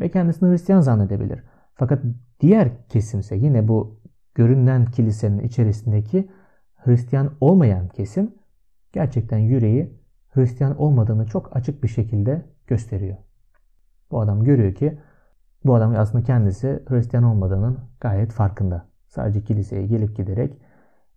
ve 0.00 0.08
kendisini 0.08 0.50
Hristiyan 0.50 0.80
zannedebilir. 0.80 1.42
Fakat 1.74 2.02
diğer 2.40 2.88
kesimse 2.88 3.36
yine 3.36 3.68
bu 3.68 3.97
görünen 4.38 4.84
kilisenin 4.84 5.38
içerisindeki 5.38 6.30
Hristiyan 6.74 7.30
olmayan 7.40 7.88
kesim 7.88 8.34
gerçekten 8.92 9.38
yüreği 9.38 9.98
Hristiyan 10.28 10.78
olmadığını 10.78 11.26
çok 11.26 11.56
açık 11.56 11.82
bir 11.82 11.88
şekilde 11.88 12.46
gösteriyor. 12.66 13.16
Bu 14.10 14.20
adam 14.20 14.44
görüyor 14.44 14.74
ki 14.74 14.98
bu 15.64 15.74
adam 15.74 15.94
aslında 15.96 16.24
kendisi 16.24 16.82
Hristiyan 16.88 17.24
olmadığının 17.24 17.78
gayet 18.00 18.32
farkında. 18.32 18.88
Sadece 19.06 19.44
kiliseye 19.44 19.86
gelip 19.86 20.16
giderek 20.16 20.58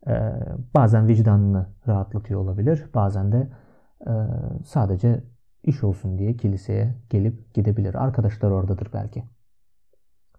e, 0.08 0.34
bazen 0.74 1.08
vicdanını 1.08 1.66
rahatlatıyor 1.88 2.40
olabilir. 2.42 2.86
Bazen 2.94 3.32
de 3.32 3.48
e, 4.08 4.12
sadece 4.66 5.24
iş 5.64 5.84
olsun 5.84 6.18
diye 6.18 6.38
kiliseye 6.38 6.96
gelip 7.10 7.54
gidebilir. 7.54 7.96
Arkadaşlar 7.96 8.52
oradadır 8.52 8.90
belki. 8.94 9.24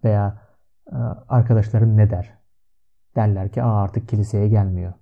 Veya 0.05 0.39
e, 0.93 0.97
arkadaşlarım 1.29 1.97
ne 1.97 2.11
der? 2.11 2.42
Derler 3.16 3.52
ki 3.52 3.62
Aa, 3.62 3.83
artık 3.83 4.09
kiliseye 4.09 4.49
gelmiyor. 4.49 4.92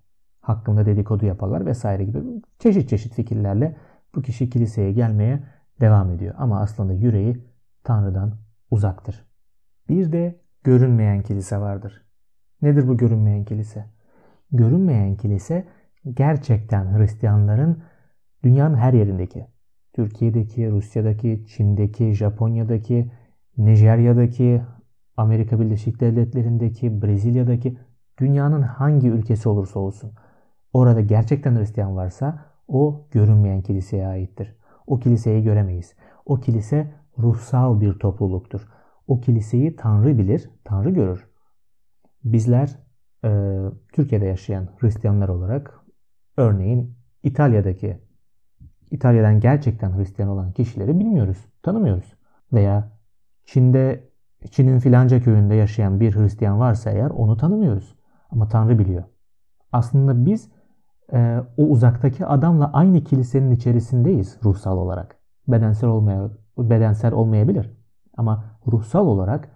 Hakkında 0.40 0.86
dedikodu 0.86 1.26
yaparlar 1.26 1.66
vesaire 1.66 2.04
gibi 2.04 2.18
çeşit 2.58 2.88
çeşit 2.88 3.14
fikirlerle 3.14 3.76
bu 4.14 4.22
kişi 4.22 4.50
kiliseye 4.50 4.92
gelmeye 4.92 5.42
devam 5.80 6.10
ediyor. 6.10 6.34
Ama 6.38 6.60
aslında 6.60 6.92
yüreği 6.92 7.44
Tanrı'dan 7.84 8.32
uzaktır. 8.70 9.26
Bir 9.88 10.12
de 10.12 10.40
görünmeyen 10.64 11.22
kilise 11.22 11.58
vardır. 11.58 12.04
Nedir 12.62 12.88
bu 12.88 12.96
görünmeyen 12.96 13.44
kilise? 13.44 13.84
Görünmeyen 14.52 15.16
kilise 15.16 15.68
gerçekten 16.14 16.98
Hristiyanların 16.98 17.82
dünyanın 18.44 18.74
her 18.74 18.92
yerindeki, 18.92 19.46
Türkiye'deki, 19.92 20.70
Rusya'daki, 20.70 21.44
Çin'deki, 21.46 22.12
Japonya'daki, 22.12 23.10
Nijerya'daki, 23.58 24.62
Amerika 25.16 25.60
Birleşik 25.60 26.00
Devletleri'ndeki, 26.00 27.02
Brezilya'daki, 27.02 27.78
dünyanın 28.20 28.62
hangi 28.62 29.08
ülkesi 29.08 29.48
olursa 29.48 29.80
olsun 29.80 30.12
orada 30.72 31.00
gerçekten 31.00 31.58
Hristiyan 31.58 31.96
varsa 31.96 32.44
o 32.68 33.06
görünmeyen 33.10 33.62
kiliseye 33.62 34.06
aittir. 34.06 34.56
O 34.86 34.98
kiliseyi 34.98 35.42
göremeyiz. 35.42 35.94
O 36.26 36.40
kilise 36.40 36.94
ruhsal 37.18 37.80
bir 37.80 37.92
topluluktur. 37.92 38.68
O 39.06 39.20
kiliseyi 39.20 39.76
Tanrı 39.76 40.18
bilir, 40.18 40.50
Tanrı 40.64 40.90
görür. 40.90 41.28
Bizler 42.24 42.78
e, 43.24 43.58
Türkiye'de 43.92 44.26
yaşayan 44.26 44.68
Hristiyanlar 44.78 45.28
olarak 45.28 45.80
örneğin 46.36 46.94
İtalya'daki 47.22 47.98
İtalya'dan 48.90 49.40
gerçekten 49.40 49.98
Hristiyan 49.98 50.30
olan 50.30 50.52
kişileri 50.52 50.98
bilmiyoruz, 50.98 51.46
tanımıyoruz. 51.62 52.14
Veya 52.52 52.92
Çin'de 53.44 54.10
Çin'in 54.50 54.78
filanca 54.78 55.22
köyünde 55.22 55.54
yaşayan 55.54 56.00
bir 56.00 56.16
Hristiyan 56.16 56.58
varsa 56.58 56.90
eğer 56.90 57.10
onu 57.10 57.36
tanımıyoruz. 57.36 58.00
Ama 58.30 58.49
Tanrı 58.49 58.78
biliyor. 58.78 59.04
Aslında 59.72 60.26
biz 60.26 60.50
e, 61.12 61.40
o 61.56 61.62
uzaktaki 61.62 62.26
adamla 62.26 62.72
aynı 62.72 63.04
kilisenin 63.04 63.50
içerisindeyiz 63.50 64.38
ruhsal 64.44 64.78
olarak. 64.78 65.16
Bedensel 65.49 65.90
olmaya 65.90 66.30
bedensel 66.58 67.12
olmayabilir 67.12 67.70
ama 68.16 68.44
ruhsal 68.72 69.06
olarak 69.06 69.49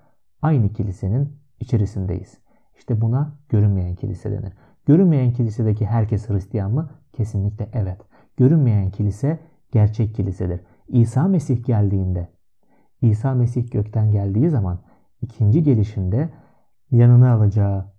aynı 0.42 0.72
kilisenin 0.72 1.36
içerisindeyiz. 1.60 2.38
İşte 2.76 3.00
buna 3.00 3.38
görünmeyen 3.48 3.94
kilise 3.94 4.32
denir. 4.32 4.52
Görünmeyen 4.86 5.32
kilisedeki 5.32 5.86
herkes 5.86 6.28
Hristiyan 6.28 6.70
mı? 6.72 6.90
Kesinlikle 7.12 7.68
evet. 7.72 8.00
Görünmeyen 8.36 8.90
kilise 8.90 9.38
gerçek 9.72 10.14
kilisedir. 10.14 10.60
İsa 10.88 11.28
Mesih 11.28 11.64
geldiğinde, 11.64 12.28
İsa 13.02 13.34
Mesih 13.34 13.70
gökten 13.70 14.10
geldiği 14.10 14.50
zaman 14.50 14.78
ikinci 15.22 15.62
gelişinde 15.62 16.30
yanına 16.90 17.34
alacağı 17.34 17.93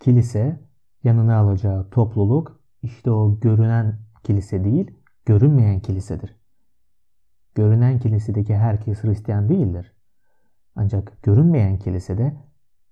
kilise, 0.00 0.60
yanına 1.04 1.36
alacağı 1.36 1.90
topluluk 1.90 2.60
işte 2.82 3.10
o 3.10 3.40
görünen 3.40 3.98
kilise 4.22 4.64
değil, 4.64 4.90
görünmeyen 5.24 5.80
kilisedir. 5.80 6.36
Görünen 7.54 7.98
kilisedeki 7.98 8.56
herkes 8.56 9.04
Hristiyan 9.04 9.48
değildir. 9.48 9.92
Ancak 10.76 11.22
görünmeyen 11.22 11.78
kilisede 11.78 12.36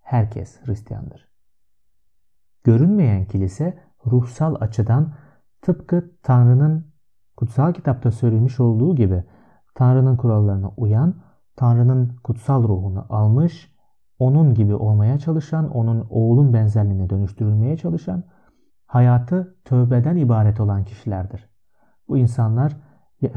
herkes 0.01 0.61
Hristiyandır. 0.65 1.29
Görünmeyen 2.65 3.25
kilise 3.25 3.79
ruhsal 4.07 4.55
açıdan 4.61 5.15
tıpkı 5.63 6.11
Tanrı'nın 6.23 6.95
kutsal 7.37 7.73
kitapta 7.73 8.11
söylemiş 8.11 8.61
olduğu 8.61 8.97
gibi 8.97 9.25
Tanrı'nın 9.75 10.17
kurallarına 10.17 10.73
uyan, 10.77 11.15
Tanrı'nın 11.57 12.17
kutsal 12.17 12.63
ruhunu 12.63 13.07
almış, 13.09 13.74
onun 14.19 14.55
gibi 14.55 14.75
olmaya 14.75 15.19
çalışan, 15.19 15.71
onun 15.71 16.07
oğlun 16.11 16.53
benzerliğine 16.53 17.11
dönüştürülmeye 17.11 17.77
çalışan, 17.77 18.25
hayatı 18.87 19.57
tövbeden 19.65 20.17
ibaret 20.17 20.61
olan 20.61 20.85
kişilerdir. 20.85 21.51
Bu 22.09 22.19
insanlar 22.19 22.77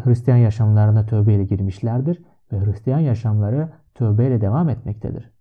Hristiyan 0.04 0.38
yaşamlarına 0.38 1.06
tövbeyle 1.06 1.44
girmişlerdir 1.44 2.26
ve 2.52 2.66
Hristiyan 2.66 3.00
yaşamları 3.00 3.70
tövbeyle 3.96 4.42
devam 4.42 4.70
etmektedir. 4.70 5.34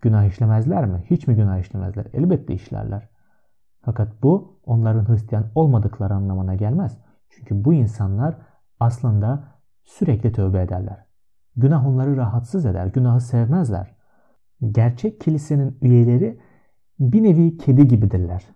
Günah 0.00 0.24
işlemezler 0.24 0.86
mi? 0.86 1.04
Hiç 1.10 1.26
mi 1.26 1.34
günah 1.34 1.58
işlemezler? 1.58 2.06
Elbette 2.12 2.54
işlerler. 2.54 3.08
Fakat 3.82 4.22
bu 4.22 4.60
onların 4.64 5.08
Hristiyan 5.08 5.44
olmadıkları 5.54 6.14
anlamına 6.14 6.54
gelmez. 6.54 6.98
Çünkü 7.28 7.64
bu 7.64 7.74
insanlar 7.74 8.36
aslında 8.80 9.44
sürekli 9.84 10.32
tövbe 10.32 10.62
ederler. 10.62 11.06
Günah 11.56 11.86
onları 11.86 12.16
rahatsız 12.16 12.66
eder, 12.66 12.86
günahı 12.86 13.20
sevmezler. 13.20 13.95
Gerçek 14.62 15.20
kilisenin 15.20 15.78
üyeleri 15.82 16.40
bir 17.00 17.22
nevi 17.22 17.56
kedi 17.56 17.88
gibidirler. 17.88 18.46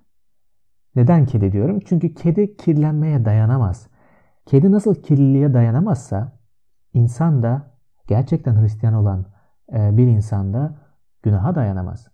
Neden 0.96 1.26
kedi 1.26 1.52
diyorum? 1.52 1.80
Çünkü 1.80 2.14
kedi 2.14 2.56
kirlenmeye 2.56 3.24
dayanamaz. 3.24 3.88
Kedi 4.46 4.72
nasıl 4.72 4.94
kirliliğe 4.94 5.54
dayanamazsa 5.54 6.32
insan 6.94 7.42
da 7.42 7.76
gerçekten 8.06 8.62
Hristiyan 8.62 8.94
olan 8.94 9.26
e, 9.72 9.96
bir 9.96 10.06
insan 10.06 10.52
da 10.54 10.76
günaha 11.22 11.54
dayanamaz. 11.54 12.08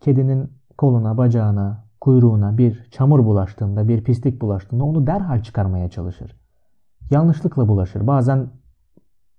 Kedinin 0.00 0.52
koluna, 0.78 1.18
bacağına, 1.18 1.84
kuyruğuna 2.00 2.58
bir 2.58 2.90
çamur 2.90 3.24
bulaştığında, 3.24 3.88
bir 3.88 4.04
pislik 4.04 4.42
bulaştığında 4.42 4.84
onu 4.84 5.06
derhal 5.06 5.42
çıkarmaya 5.42 5.90
çalışır. 5.90 6.40
Yanlışlıkla 7.10 7.68
bulaşır. 7.68 8.06
Bazen 8.06 8.50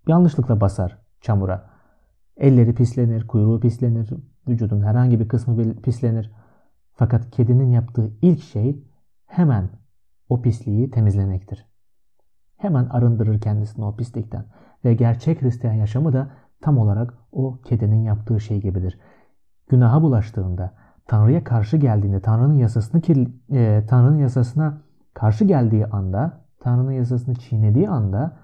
yanlışlıkla 0.08 0.62
basar 0.62 0.98
çamura. 1.22 1.71
Elleri 2.42 2.76
pislenir, 2.76 3.28
kuyruğu 3.28 3.60
pislenir, 3.60 4.10
vücudun 4.48 4.82
herhangi 4.82 5.20
bir 5.20 5.28
kısmı 5.28 5.74
pislenir. 5.82 6.32
Fakat 6.94 7.32
kedinin 7.32 7.72
yaptığı 7.72 8.12
ilk 8.22 8.44
şey 8.44 8.84
hemen 9.26 9.70
o 10.30 10.42
pisliği 10.42 10.92
temizlemektir. 10.92 11.68
Hemen 12.58 12.86
arındırır 12.86 13.42
kendisini 13.42 13.86
o 13.86 13.96
pislikten. 13.96 14.46
Ve 14.86 14.94
gerçek 14.94 15.42
Hristiyan 15.42 15.74
yaşamı 15.74 16.14
da 16.14 16.32
tam 16.62 16.78
olarak 16.78 17.14
o 17.32 17.62
kedinin 17.62 18.04
yaptığı 18.04 18.40
şey 18.40 18.62
gibidir. 18.62 19.00
Günaha 19.70 20.02
bulaştığında, 20.02 20.74
Tanrı'ya 21.08 21.44
karşı 21.44 21.78
geldiğinde, 21.78 22.20
Tanrı'nın 22.20 22.58
yasasını 22.58 23.02
e, 23.52 23.86
Tanrı'nın 23.88 24.18
yasasına 24.18 24.82
karşı 25.14 25.46
geldiği 25.46 25.86
anda, 25.86 26.46
Tanrı'nın 26.60 26.92
yasasını 26.92 27.36
çiğnediği 27.36 27.90
anda 27.90 28.38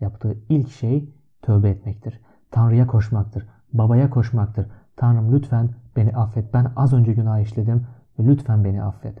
yaptığı 0.00 0.38
ilk 0.48 0.70
şey 0.70 1.14
tövbe 1.42 1.68
etmektir. 1.68 2.23
Tanrı'ya 2.54 2.86
koşmaktır. 2.86 3.46
Babaya 3.72 4.10
koşmaktır. 4.10 4.66
Tanrım 4.96 5.32
lütfen 5.32 5.70
beni 5.96 6.16
affet. 6.16 6.54
Ben 6.54 6.72
az 6.76 6.92
önce 6.92 7.12
günah 7.12 7.40
işledim 7.40 7.86
ve 8.18 8.26
lütfen 8.26 8.64
beni 8.64 8.82
affet. 8.82 9.18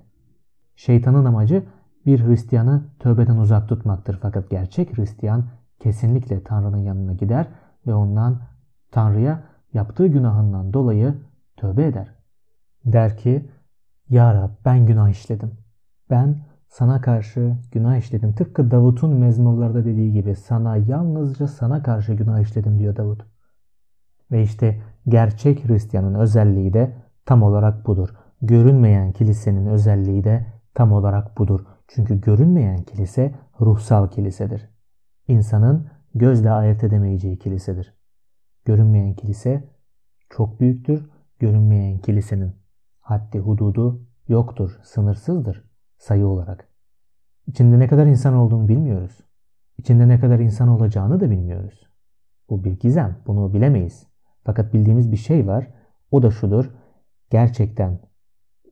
Şeytanın 0.76 1.24
amacı 1.24 1.64
bir 2.06 2.26
Hristiyanı 2.26 2.82
tövbeden 2.98 3.36
uzak 3.36 3.68
tutmaktır. 3.68 4.18
Fakat 4.22 4.50
gerçek 4.50 4.98
Hristiyan 4.98 5.44
kesinlikle 5.78 6.44
Tanrı'nın 6.44 6.78
yanına 6.78 7.12
gider 7.12 7.46
ve 7.86 7.94
ondan 7.94 8.38
Tanrı'ya 8.90 9.42
yaptığı 9.72 10.06
günahından 10.06 10.72
dolayı 10.72 11.14
tövbe 11.56 11.84
eder. 11.86 12.14
Der 12.84 13.16
ki, 13.16 13.50
Ya 14.08 14.34
Rab 14.34 14.50
ben 14.64 14.86
günah 14.86 15.08
işledim. 15.08 15.52
Ben 16.10 16.36
sana 16.74 17.00
karşı 17.00 17.56
günah 17.72 17.96
işledim. 17.96 18.32
Tıpkı 18.32 18.70
Davut'un 18.70 19.14
mezmurlarda 19.14 19.84
dediği 19.84 20.12
gibi 20.12 20.34
sana 20.34 20.76
yalnızca 20.76 21.48
sana 21.48 21.82
karşı 21.82 22.14
günah 22.14 22.40
işledim 22.40 22.78
diyor 22.78 22.96
Davut. 22.96 23.26
Ve 24.32 24.42
işte 24.42 24.82
gerçek 25.08 25.68
Hristiyanın 25.68 26.14
özelliği 26.14 26.72
de 26.72 26.96
tam 27.24 27.42
olarak 27.42 27.86
budur. 27.86 28.08
Görünmeyen 28.42 29.12
kilisenin 29.12 29.66
özelliği 29.66 30.24
de 30.24 30.46
tam 30.74 30.92
olarak 30.92 31.38
budur. 31.38 31.60
Çünkü 31.88 32.20
görünmeyen 32.20 32.82
kilise 32.82 33.34
ruhsal 33.60 34.08
kilisedir. 34.08 34.68
İnsanın 35.28 35.86
gözle 36.14 36.50
ayırt 36.50 36.84
edemeyeceği 36.84 37.38
kilisedir. 37.38 37.94
Görünmeyen 38.64 39.14
kilise 39.14 39.68
çok 40.30 40.60
büyüktür. 40.60 41.10
Görünmeyen 41.38 41.98
kilisenin 41.98 42.52
haddi 43.00 43.38
hududu 43.38 44.06
yoktur, 44.28 44.78
sınırsızdır 44.82 45.73
sayı 45.98 46.26
olarak. 46.26 46.68
İçinde 47.46 47.78
ne 47.78 47.88
kadar 47.88 48.06
insan 48.06 48.34
olduğunu 48.34 48.68
bilmiyoruz. 48.68 49.20
İçinde 49.78 50.08
ne 50.08 50.20
kadar 50.20 50.38
insan 50.38 50.68
olacağını 50.68 51.20
da 51.20 51.30
bilmiyoruz. 51.30 51.88
Bu 52.50 52.64
bir 52.64 52.78
gizem. 52.78 53.16
Bunu 53.26 53.54
bilemeyiz. 53.54 54.06
Fakat 54.44 54.74
bildiğimiz 54.74 55.12
bir 55.12 55.16
şey 55.16 55.46
var. 55.46 55.70
O 56.10 56.22
da 56.22 56.30
şudur. 56.30 56.70
Gerçekten 57.30 58.00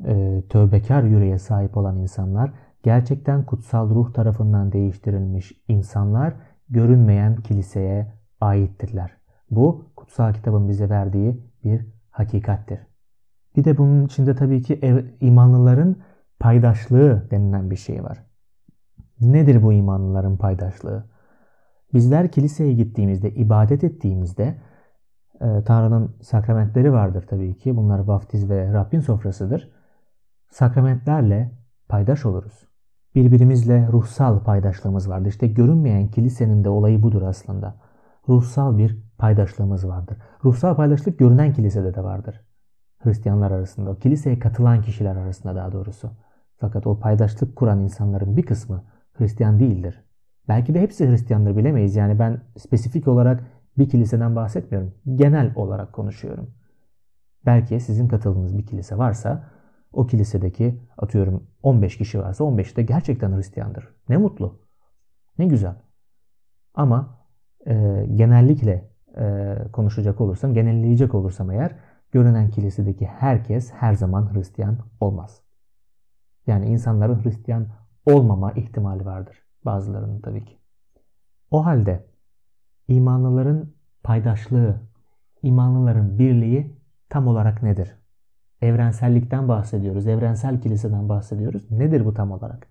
e, 0.05 0.43
tövbekar 0.49 1.02
yüreğe 1.02 1.38
sahip 1.38 1.76
olan 1.76 1.99
insanlar, 1.99 2.52
gerçekten 2.83 3.47
kutsal 3.47 3.91
ruh 3.91 4.12
tarafından 4.12 4.73
değiştirilmiş 4.73 5.52
insanlar 5.69 6.35
görünmeyen 6.69 7.37
kiliseye 7.37 8.12
aittirler. 8.41 9.17
Bu 9.50 9.93
kutsal 9.97 10.33
kitabın 10.35 10.69
bize 10.69 10.88
verdiği 10.88 11.41
bir 11.64 11.87
hakikattir. 12.11 12.81
Bir 13.57 13.64
de 13.64 13.79
bunun 13.79 14.07
içinde 14.07 14.35
tabii 14.35 14.62
ki 14.62 14.79
ev, 14.83 15.05
imanlıların 15.21 15.97
paydaşlığı 16.42 17.30
denilen 17.30 17.70
bir 17.70 17.76
şey 17.76 18.04
var. 18.04 18.26
Nedir 19.20 19.62
bu 19.62 19.72
imanlıların 19.72 20.37
paydaşlığı? 20.37 21.04
Bizler 21.94 22.32
kiliseye 22.32 22.72
gittiğimizde, 22.72 23.30
ibadet 23.30 23.84
ettiğimizde 23.84 24.61
e, 25.40 25.64
Tanrı'nın 25.64 26.16
sakramentleri 26.22 26.92
vardır 26.92 27.26
tabii 27.30 27.56
ki. 27.56 27.76
Bunlar 27.76 27.99
vaftiz 27.99 28.50
ve 28.50 28.72
Rabbin 28.72 29.00
sofrasıdır. 29.00 29.70
Sakramentlerle 30.50 31.52
paydaş 31.88 32.26
oluruz. 32.26 32.68
Birbirimizle 33.14 33.88
ruhsal 33.92 34.44
paydaşlığımız 34.44 35.08
vardır. 35.08 35.28
İşte 35.28 35.46
görünmeyen 35.46 36.08
kilisenin 36.08 36.64
de 36.64 36.68
olayı 36.68 37.02
budur 37.02 37.22
aslında. 37.22 37.75
Ruhsal 38.28 38.78
bir 38.78 39.02
paydaşlığımız 39.18 39.88
vardır. 39.88 40.18
Ruhsal 40.44 40.76
paydaşlık 40.76 41.18
görünen 41.18 41.52
kilisede 41.52 41.94
de 41.94 42.04
vardır. 42.04 42.40
Hristiyanlar 42.99 43.50
arasında, 43.50 43.99
kiliseye 43.99 44.38
katılan 44.38 44.82
kişiler 44.82 45.16
arasında 45.16 45.56
daha 45.56 45.72
doğrusu. 45.72 46.11
Fakat 46.62 46.87
o 46.87 46.99
paydaşlık 46.99 47.57
kuran 47.57 47.81
insanların 47.81 48.37
bir 48.37 48.42
kısmı 48.42 48.85
Hristiyan 49.13 49.60
değildir. 49.60 50.04
Belki 50.49 50.75
de 50.75 50.80
hepsi 50.80 51.10
Hristiyandır 51.10 51.56
bilemeyiz. 51.56 51.97
Yani 51.97 52.19
ben 52.19 52.41
spesifik 52.56 53.08
olarak 53.08 53.45
bir 53.78 53.89
kiliseden 53.89 54.36
bahsetmiyorum. 54.36 54.95
Genel 55.15 55.52
olarak 55.56 55.93
konuşuyorum. 55.93 56.50
Belki 57.47 57.80
sizin 57.80 58.08
katıldığınız 58.08 58.58
bir 58.58 58.67
kilise 58.67 58.99
varsa 58.99 59.50
o 59.93 60.06
kilisedeki 60.06 60.80
atıyorum 60.99 61.47
15 61.63 61.99
kişi 61.99 62.21
varsa 62.21 62.45
15 62.45 62.76
de 62.76 62.82
gerçekten 62.82 63.36
Hristiyandır. 63.36 63.89
Ne 64.08 64.17
mutlu. 64.17 64.60
Ne 65.39 65.47
güzel. 65.47 65.75
Ama 66.75 67.26
e, 67.67 68.06
genellikle 68.15 68.91
e, 69.17 69.56
konuşacak 69.73 70.21
olursam, 70.21 70.54
genelleyecek 70.54 71.15
olursam 71.15 71.50
eğer 71.50 71.76
görünen 72.13 72.50
kilisedeki 72.50 73.06
herkes 73.06 73.73
her 73.73 73.95
zaman 73.95 74.34
Hristiyan 74.34 74.78
olmaz. 75.00 75.43
Yani 76.47 76.67
insanların 76.67 77.25
Hristiyan 77.25 77.67
olmama 78.07 78.52
ihtimali 78.52 79.05
vardır. 79.05 79.43
Bazılarının 79.65 80.21
tabii 80.21 80.45
ki. 80.45 80.59
O 81.50 81.67
halde 81.67 82.07
imanlıların 82.89 83.73
paydaşlığı, 84.02 84.81
imanlıların 85.43 86.19
birliği 86.19 86.76
tam 87.09 87.26
olarak 87.26 87.63
nedir? 87.63 87.97
Evrensellikten 88.61 89.49
bahsediyoruz. 89.49 90.07
Evrensel 90.07 90.61
kiliseden 90.61 91.09
bahsediyoruz. 91.09 91.71
Nedir 91.71 92.05
bu 92.05 92.15
tam 92.15 92.33
olarak? 92.33 92.67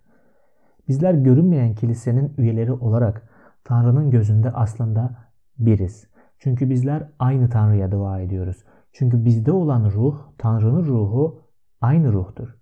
Bizler 0.87 1.13
görünmeyen 1.13 1.75
kilisenin 1.75 2.33
üyeleri 2.37 2.71
olarak 2.71 3.29
Tanrı'nın 3.63 4.11
gözünde 4.11 4.51
aslında 4.51 5.17
biriz. 5.59 6.07
Çünkü 6.39 6.69
bizler 6.69 7.09
aynı 7.19 7.49
Tanrı'ya 7.49 7.91
dua 7.91 8.19
ediyoruz. 8.19 8.65
Çünkü 8.93 9.25
bizde 9.25 9.51
olan 9.51 9.91
ruh, 9.91 10.19
Tanrı'nın 10.37 10.85
ruhu 10.85 11.41
aynı 11.81 12.13
ruhtur. 12.13 12.60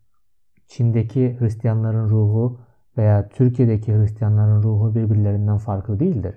Çin'deki 0.70 1.38
Hristiyanların 1.40 2.10
ruhu 2.10 2.60
veya 2.98 3.30
Türkiye'deki 3.30 3.94
Hristiyanların 3.94 4.64
ruhu 4.64 4.96
birbirlerinden 4.96 5.58
farklı 5.58 6.00
değildir. 6.00 6.36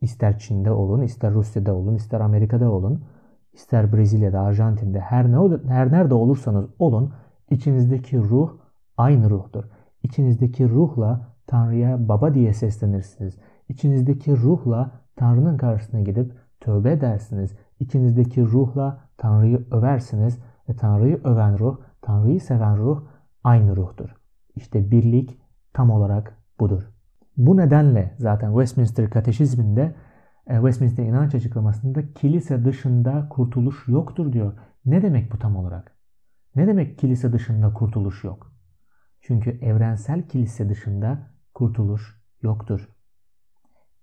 İster 0.00 0.38
Çin'de 0.38 0.70
olun, 0.70 1.02
ister 1.02 1.34
Rusya'da 1.34 1.74
olun, 1.74 1.94
ister 1.94 2.20
Amerika'da 2.20 2.70
olun, 2.70 3.04
ister 3.52 3.92
Brezilya'da, 3.92 4.40
Arjantin'de 4.40 5.00
her, 5.00 5.32
ne, 5.32 5.58
her 5.68 5.92
nerede 5.92 6.14
olursanız 6.14 6.66
olun 6.78 7.12
içinizdeki 7.50 8.18
ruh 8.18 8.50
aynı 8.96 9.30
ruhtur. 9.30 9.64
İçinizdeki 10.02 10.68
ruhla 10.68 11.20
Tanrı'ya 11.46 12.08
baba 12.08 12.34
diye 12.34 12.52
seslenirsiniz. 12.52 13.38
İçinizdeki 13.68 14.36
ruhla 14.36 14.90
Tanrı'nın 15.16 15.56
karşısına 15.56 16.00
gidip 16.00 16.32
tövbe 16.60 16.92
edersiniz. 16.92 17.56
İçinizdeki 17.80 18.42
ruhla 18.42 19.00
Tanrı'yı 19.16 19.66
översiniz 19.70 20.38
ve 20.68 20.76
Tanrı'yı 20.76 21.20
öven 21.24 21.58
ruh, 21.58 21.76
Tanrı'yı 22.02 22.40
seven 22.40 22.76
ruh 22.76 23.02
aynı 23.44 23.76
ruhtur. 23.76 24.10
İşte 24.54 24.90
birlik 24.90 25.40
tam 25.72 25.90
olarak 25.90 26.38
budur. 26.60 26.82
Bu 27.36 27.56
nedenle 27.56 28.14
zaten 28.18 28.50
Westminster 28.50 29.10
Kateşizminde 29.10 29.94
e, 30.46 30.54
Westminster 30.54 31.04
inanç 31.04 31.34
açıklamasında 31.34 32.12
kilise 32.12 32.64
dışında 32.64 33.28
kurtuluş 33.28 33.88
yoktur 33.88 34.32
diyor. 34.32 34.58
Ne 34.84 35.02
demek 35.02 35.32
bu 35.32 35.38
tam 35.38 35.56
olarak? 35.56 35.96
Ne 36.56 36.66
demek 36.66 36.98
kilise 36.98 37.32
dışında 37.32 37.72
kurtuluş 37.72 38.24
yok? 38.24 38.52
Çünkü 39.20 39.50
evrensel 39.50 40.28
kilise 40.28 40.68
dışında 40.68 41.30
kurtuluş 41.54 42.22
yoktur. 42.42 42.88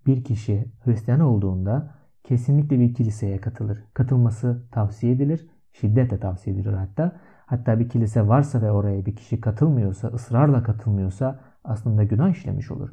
Bir 0.05 0.23
kişi 0.23 0.71
Hristiyan 0.83 1.19
olduğunda 1.19 1.95
kesinlikle 2.23 2.79
bir 2.79 2.93
kiliseye 2.93 3.41
katılır. 3.41 3.83
Katılması 3.93 4.67
tavsiye 4.71 5.13
edilir, 5.13 5.47
şiddetle 5.73 6.19
tavsiye 6.19 6.55
edilir 6.55 6.73
hatta. 6.73 7.21
Hatta 7.45 7.79
bir 7.79 7.89
kilise 7.89 8.27
varsa 8.27 8.61
ve 8.61 8.71
oraya 8.71 9.05
bir 9.05 9.15
kişi 9.15 9.41
katılmıyorsa, 9.41 10.07
ısrarla 10.07 10.63
katılmıyorsa 10.63 11.39
aslında 11.63 12.03
günah 12.03 12.29
işlemiş 12.29 12.71
olur. 12.71 12.89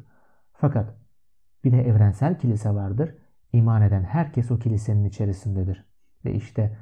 Fakat 0.53 0.95
bir 1.63 1.71
de 1.71 1.81
evrensel 1.81 2.39
kilise 2.39 2.69
vardır. 2.69 3.15
İman 3.53 3.81
eden 3.81 4.03
herkes 4.03 4.51
o 4.51 4.59
kilisenin 4.59 5.05
içerisindedir. 5.05 5.85
Ve 6.25 6.33
işte 6.33 6.77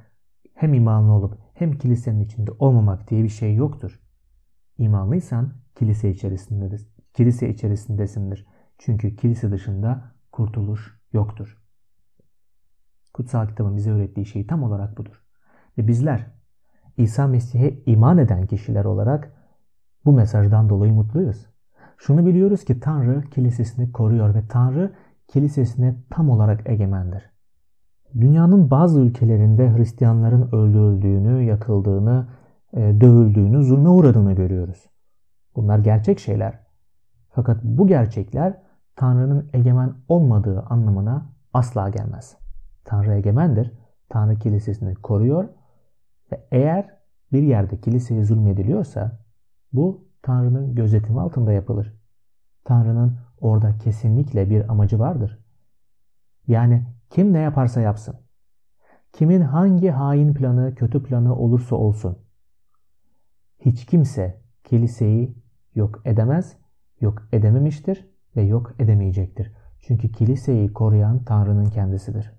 hem 0.54 0.74
imanlı 0.74 1.12
olup 1.12 1.40
hem 1.54 1.78
kilisenin 1.78 2.20
içinde 2.20 2.52
olmamak 2.52 3.10
diye 3.10 3.24
bir 3.24 3.30
şey 3.30 3.56
yoktur. 3.56 4.00
İmanlıysan 4.78 5.54
kilise 5.76 6.10
içerisindedir. 6.12 6.88
Kilise 7.14 7.50
içerisindesindir. 7.50 8.48
Çünkü 8.78 9.16
kilise 9.16 9.52
dışında 9.52 10.16
kurtuluş 10.32 11.00
yoktur. 11.14 11.58
Kutsal 13.14 13.48
kitabın 13.48 13.78
bize 13.78 13.92
öğrettiği 13.92 14.26
şey 14.26 14.48
tam 14.48 14.64
olarak 14.64 14.98
budur. 14.98 15.24
Ve 15.78 15.88
bizler 15.88 16.41
İsa 17.02 17.28
Mesih'e 17.28 17.84
iman 17.86 18.18
eden 18.18 18.46
kişiler 18.46 18.86
olarak 18.86 19.34
bu 20.06 20.12
mesajdan 20.12 20.70
dolayı 20.70 20.94
mutluyuz. 20.94 21.46
Şunu 21.98 22.26
biliyoruz 22.26 22.66
ki 22.66 22.80
Tanrı 22.80 23.22
kilisesini 23.22 23.92
koruyor 23.92 24.36
ve 24.36 24.48
Tanrı 24.48 24.92
kilisesine 25.28 25.96
tam 26.10 26.30
olarak 26.30 26.70
egemendir. 26.70 27.32
Dünyanın 28.20 28.72
bazı 28.72 29.02
ülkelerinde 29.02 29.78
Hristiyanların 29.78 30.50
öldürüldüğünü, 30.52 31.44
yakıldığını, 31.44 32.28
e, 32.74 33.02
dövüldüğünü, 33.02 33.64
zulme 33.64 33.90
uğradığını 33.90 34.34
görüyoruz. 34.34 34.90
Bunlar 35.56 35.80
gerçek 35.80 36.20
şeyler. 36.20 36.60
Fakat 37.30 37.64
bu 37.64 37.88
gerçekler 37.88 38.62
Tanrı'nın 38.96 39.50
egemen 39.54 39.94
olmadığı 40.08 40.62
anlamına 40.62 41.26
asla 41.54 41.90
gelmez. 41.90 42.38
Tanrı 42.86 43.14
egemendir. 43.14 43.72
Tanrı 44.10 44.40
kilisesini 44.40 44.96
koruyor 44.96 45.50
ve 46.32 46.48
eğer 46.52 46.98
bir 47.32 47.44
yerde 47.44 47.82
kiliseye 47.82 48.24
zulmediliyorsa 48.24 49.20
bu 49.74 50.08
Tanrı'nın 50.22 50.76
gözetimi 50.76 51.22
altında 51.22 51.52
yapılır. 51.52 51.94
Tanrı'nın 52.64 53.18
orada 53.42 53.78
kesinlikle 53.78 54.50
bir 54.50 54.72
amacı 54.72 55.00
vardır. 55.00 55.40
Yani 56.48 56.86
kim 57.10 57.34
ne 57.34 57.40
yaparsa 57.40 57.82
yapsın. 57.82 58.16
Kimin 59.14 59.42
hangi 59.42 59.90
hain 59.90 60.34
planı, 60.34 60.76
kötü 60.76 61.04
planı 61.04 61.36
olursa 61.36 61.76
olsun. 61.76 62.18
Hiç 63.60 63.86
kimse 63.86 64.42
kiliseyi 64.64 65.36
yok 65.76 66.02
edemez, 66.06 66.58
yok 67.02 67.28
edememiştir 67.32 68.10
ve 68.36 68.42
yok 68.42 68.76
edemeyecektir. 68.80 69.54
Çünkü 69.80 70.12
kiliseyi 70.12 70.74
koruyan 70.74 71.24
Tanrı'nın 71.24 71.66
kendisidir. 71.66 72.34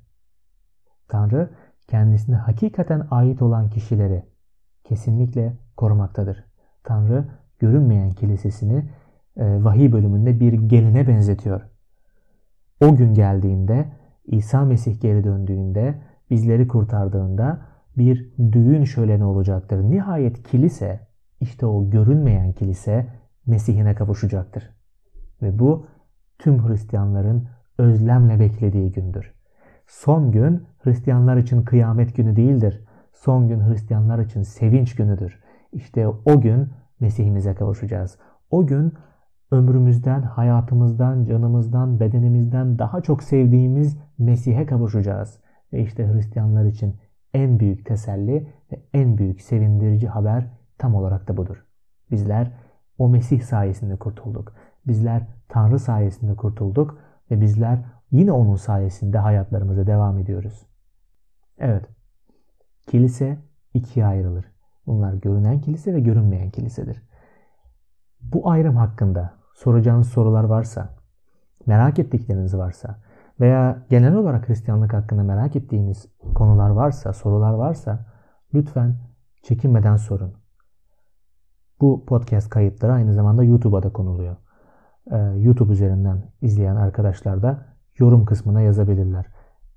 Tanrı 1.08 1.50
kendisine 1.92 2.36
hakikaten 2.36 3.06
ait 3.10 3.42
olan 3.42 3.70
kişileri 3.70 4.22
kesinlikle 4.84 5.56
korumaktadır. 5.76 6.44
Tanrı 6.84 7.24
görünmeyen 7.58 8.10
kilisesini 8.10 8.84
e, 9.36 9.64
vahiy 9.64 9.92
bölümünde 9.92 10.40
bir 10.40 10.52
geline 10.52 11.08
benzetiyor. 11.08 11.60
O 12.80 12.96
gün 12.96 13.14
geldiğinde 13.14 13.92
İsa 14.24 14.64
Mesih 14.64 15.00
geri 15.00 15.24
döndüğünde 15.24 16.02
bizleri 16.30 16.68
kurtardığında 16.68 17.60
bir 17.96 18.32
düğün 18.52 18.84
şöleni 18.84 19.24
olacaktır. 19.24 19.82
Nihayet 19.82 20.42
kilise 20.42 21.00
işte 21.40 21.66
o 21.66 21.90
görünmeyen 21.90 22.52
kilise 22.52 23.06
Mesih'ine 23.46 23.94
kavuşacaktır. 23.94 24.70
Ve 25.42 25.58
bu 25.58 25.86
tüm 26.38 26.68
Hristiyanların 26.68 27.48
özlemle 27.78 28.40
beklediği 28.40 28.92
gündür. 28.92 29.41
Son 29.92 30.32
gün 30.32 30.66
Hristiyanlar 30.78 31.36
için 31.36 31.62
kıyamet 31.62 32.16
günü 32.16 32.36
değildir. 32.36 32.84
Son 33.12 33.48
gün 33.48 33.60
Hristiyanlar 33.60 34.18
için 34.18 34.42
sevinç 34.42 34.94
günüdür. 34.94 35.40
İşte 35.72 36.08
o 36.08 36.40
gün 36.40 36.68
Mesih'imize 37.00 37.54
kavuşacağız. 37.54 38.18
O 38.50 38.66
gün 38.66 38.92
ömrümüzden, 39.50 40.22
hayatımızdan, 40.22 41.24
canımızdan, 41.24 42.00
bedenimizden 42.00 42.78
daha 42.78 43.00
çok 43.00 43.22
sevdiğimiz 43.22 43.98
Mesih'e 44.18 44.66
kavuşacağız. 44.66 45.40
Ve 45.72 45.82
işte 45.82 46.12
Hristiyanlar 46.12 46.64
için 46.64 46.96
en 47.34 47.60
büyük 47.60 47.86
teselli 47.86 48.48
ve 48.72 48.82
en 48.94 49.18
büyük 49.18 49.40
sevindirici 49.40 50.08
haber 50.08 50.50
tam 50.78 50.94
olarak 50.94 51.28
da 51.28 51.36
budur. 51.36 51.64
Bizler 52.10 52.52
o 52.98 53.08
Mesih 53.08 53.42
sayesinde 53.42 53.96
kurtulduk. 53.96 54.52
Bizler 54.86 55.26
Tanrı 55.48 55.78
sayesinde 55.78 56.36
kurtulduk 56.36 56.98
ve 57.30 57.40
bizler 57.40 57.78
yine 58.12 58.32
onun 58.32 58.56
sayesinde 58.56 59.18
hayatlarımıza 59.18 59.86
devam 59.86 60.18
ediyoruz. 60.18 60.66
Evet, 61.58 61.84
kilise 62.86 63.38
ikiye 63.74 64.06
ayrılır. 64.06 64.52
Bunlar 64.86 65.14
görünen 65.14 65.60
kilise 65.60 65.94
ve 65.94 66.00
görünmeyen 66.00 66.50
kilisedir. 66.50 67.02
Bu 68.20 68.50
ayrım 68.50 68.76
hakkında 68.76 69.34
soracağınız 69.54 70.08
sorular 70.08 70.44
varsa, 70.44 70.94
merak 71.66 71.98
ettikleriniz 71.98 72.56
varsa 72.56 72.98
veya 73.40 73.86
genel 73.90 74.14
olarak 74.14 74.48
Hristiyanlık 74.48 74.92
hakkında 74.92 75.22
merak 75.22 75.56
ettiğiniz 75.56 76.06
konular 76.34 76.70
varsa, 76.70 77.12
sorular 77.12 77.52
varsa 77.52 78.06
lütfen 78.54 78.96
çekinmeden 79.42 79.96
sorun. 79.96 80.34
Bu 81.80 82.06
podcast 82.06 82.50
kayıtları 82.50 82.92
aynı 82.92 83.14
zamanda 83.14 83.44
YouTube'a 83.44 83.82
da 83.82 83.92
konuluyor. 83.92 84.36
Ee, 85.10 85.16
YouTube 85.16 85.72
üzerinden 85.72 86.22
izleyen 86.40 86.76
arkadaşlar 86.76 87.42
da 87.42 87.71
yorum 87.98 88.24
kısmına 88.24 88.60
yazabilirler. 88.60 89.26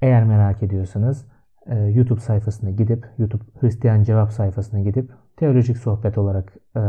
Eğer 0.01 0.23
merak 0.23 0.63
ediyorsanız 0.63 1.27
e, 1.65 1.75
YouTube 1.75 2.19
sayfasına 2.19 2.69
gidip, 2.69 3.07
YouTube 3.17 3.43
Hristiyan 3.59 4.03
Cevap 4.03 4.31
sayfasına 4.31 4.79
gidip 4.79 5.11
teolojik 5.35 5.77
sohbet 5.77 6.17
olarak 6.17 6.55
e, 6.75 6.79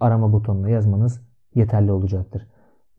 arama 0.00 0.32
butonuna 0.32 0.68
yazmanız 0.68 1.20
yeterli 1.54 1.92
olacaktır. 1.92 2.48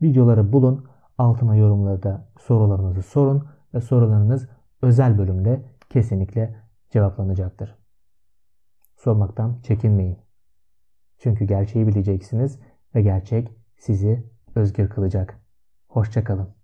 Videoları 0.02 0.54
bulun, 0.54 0.86
altına 1.18 1.56
yorumlarda 1.56 2.28
sorularınızı 2.40 3.02
sorun 3.02 3.48
ve 3.74 3.82
sorularınız 3.82 4.50
özel 4.82 5.18
bölümde 5.18 5.66
kesinlikle 5.90 6.56
cevaplanacaktır. 6.90 7.76
Sormaktan 8.96 9.60
çekinmeyin. 9.64 10.18
Çünkü 11.18 11.46
gerçeği 11.46 11.88
bileceksiniz 11.88 12.60
ve 12.96 13.02
gerçek 13.02 13.52
sizi 13.78 14.32
özgür 14.56 14.90
kılacak. 14.90 15.40
Hoşçakalın. 15.88 16.55